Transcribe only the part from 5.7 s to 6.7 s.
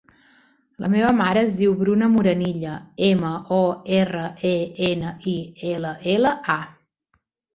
ela, ela, a.